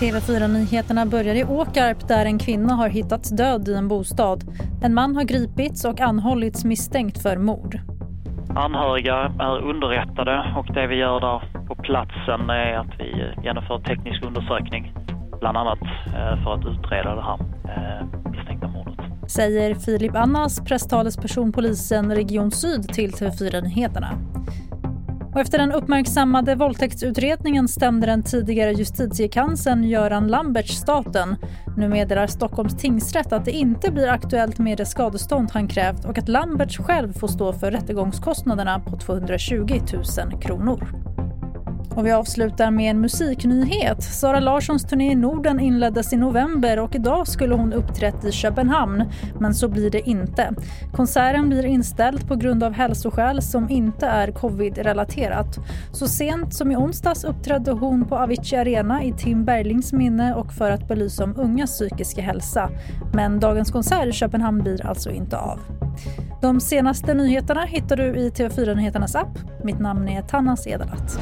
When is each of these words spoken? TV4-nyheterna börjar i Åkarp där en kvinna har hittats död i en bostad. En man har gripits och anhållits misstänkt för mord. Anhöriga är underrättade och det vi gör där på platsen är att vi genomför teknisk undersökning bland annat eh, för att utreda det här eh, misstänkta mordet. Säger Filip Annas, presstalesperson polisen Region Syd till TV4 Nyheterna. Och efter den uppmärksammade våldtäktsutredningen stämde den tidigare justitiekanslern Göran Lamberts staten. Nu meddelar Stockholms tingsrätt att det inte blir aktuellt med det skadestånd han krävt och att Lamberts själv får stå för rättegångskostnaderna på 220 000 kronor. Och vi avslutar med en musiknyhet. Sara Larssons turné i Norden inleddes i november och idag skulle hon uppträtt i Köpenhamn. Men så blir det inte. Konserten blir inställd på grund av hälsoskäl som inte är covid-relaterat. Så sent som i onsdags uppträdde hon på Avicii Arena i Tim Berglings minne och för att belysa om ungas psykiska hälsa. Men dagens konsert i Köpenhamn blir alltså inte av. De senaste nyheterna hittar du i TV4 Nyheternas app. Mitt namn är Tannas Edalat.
TV4-nyheterna 0.00 1.06
börjar 1.06 1.34
i 1.34 1.44
Åkarp 1.44 2.08
där 2.08 2.24
en 2.24 2.38
kvinna 2.38 2.74
har 2.74 2.88
hittats 2.88 3.30
död 3.30 3.68
i 3.68 3.74
en 3.74 3.88
bostad. 3.88 4.44
En 4.82 4.94
man 4.94 5.16
har 5.16 5.24
gripits 5.24 5.84
och 5.84 6.00
anhållits 6.00 6.64
misstänkt 6.64 7.22
för 7.22 7.36
mord. 7.36 7.80
Anhöriga 8.56 9.14
är 9.38 9.58
underrättade 9.58 10.54
och 10.56 10.74
det 10.74 10.86
vi 10.86 10.96
gör 10.96 11.20
där 11.20 11.66
på 11.66 11.74
platsen 11.74 12.50
är 12.50 12.78
att 12.78 12.90
vi 12.98 13.32
genomför 13.44 13.78
teknisk 13.78 14.24
undersökning 14.24 14.94
bland 15.40 15.56
annat 15.56 15.82
eh, 16.06 16.44
för 16.44 16.54
att 16.54 16.66
utreda 16.66 17.14
det 17.14 17.22
här 17.22 17.38
eh, 17.64 18.30
misstänkta 18.30 18.68
mordet. 18.68 19.30
Säger 19.30 19.74
Filip 19.74 20.16
Annas, 20.16 20.60
presstalesperson 20.60 21.52
polisen 21.52 22.14
Region 22.14 22.50
Syd 22.50 22.82
till 22.82 23.10
TV4 23.10 23.62
Nyheterna. 23.62 24.37
Och 25.32 25.40
efter 25.40 25.58
den 25.58 25.72
uppmärksammade 25.72 26.54
våldtäktsutredningen 26.54 27.68
stämde 27.68 28.06
den 28.06 28.22
tidigare 28.22 28.72
justitiekanslern 28.72 29.84
Göran 29.84 30.28
Lamberts 30.28 30.72
staten. 30.72 31.36
Nu 31.76 31.88
meddelar 31.88 32.26
Stockholms 32.26 32.76
tingsrätt 32.76 33.32
att 33.32 33.44
det 33.44 33.50
inte 33.50 33.90
blir 33.90 34.08
aktuellt 34.08 34.58
med 34.58 34.78
det 34.78 34.86
skadestånd 34.86 35.50
han 35.52 35.68
krävt 35.68 36.04
och 36.04 36.18
att 36.18 36.28
Lamberts 36.28 36.78
själv 36.78 37.12
får 37.12 37.28
stå 37.28 37.52
för 37.52 37.70
rättegångskostnaderna 37.70 38.80
på 38.80 38.96
220 38.96 39.80
000 39.92 40.42
kronor. 40.42 40.88
Och 41.98 42.06
vi 42.06 42.12
avslutar 42.12 42.70
med 42.70 42.90
en 42.90 43.00
musiknyhet. 43.00 44.02
Sara 44.02 44.40
Larssons 44.40 44.84
turné 44.84 45.12
i 45.12 45.14
Norden 45.14 45.60
inleddes 45.60 46.12
i 46.12 46.16
november 46.16 46.78
och 46.78 46.94
idag 46.94 47.28
skulle 47.28 47.54
hon 47.54 47.72
uppträtt 47.72 48.24
i 48.24 48.32
Köpenhamn. 48.32 49.04
Men 49.40 49.54
så 49.54 49.68
blir 49.68 49.90
det 49.90 50.08
inte. 50.08 50.54
Konserten 50.92 51.48
blir 51.48 51.66
inställd 51.66 52.28
på 52.28 52.36
grund 52.36 52.62
av 52.62 52.72
hälsoskäl 52.72 53.42
som 53.42 53.70
inte 53.70 54.06
är 54.06 54.32
covid-relaterat. 54.32 55.58
Så 55.92 56.08
sent 56.08 56.54
som 56.54 56.72
i 56.72 56.76
onsdags 56.76 57.24
uppträdde 57.24 57.72
hon 57.72 58.04
på 58.04 58.16
Avicii 58.16 58.58
Arena 58.58 59.04
i 59.04 59.12
Tim 59.12 59.44
Berglings 59.44 59.92
minne 59.92 60.34
och 60.34 60.52
för 60.52 60.70
att 60.70 60.88
belysa 60.88 61.24
om 61.24 61.34
ungas 61.36 61.70
psykiska 61.70 62.22
hälsa. 62.22 62.70
Men 63.12 63.40
dagens 63.40 63.70
konsert 63.70 64.06
i 64.06 64.12
Köpenhamn 64.12 64.62
blir 64.62 64.86
alltså 64.86 65.10
inte 65.10 65.38
av. 65.38 65.60
De 66.40 66.60
senaste 66.60 67.14
nyheterna 67.14 67.64
hittar 67.64 67.96
du 67.96 68.16
i 68.16 68.30
TV4 68.30 68.74
Nyheternas 68.74 69.14
app. 69.14 69.38
Mitt 69.64 69.78
namn 69.78 70.08
är 70.08 70.22
Tannas 70.22 70.66
Edalat. 70.66 71.18